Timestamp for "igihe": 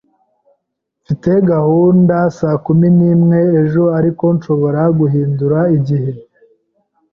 5.77-6.11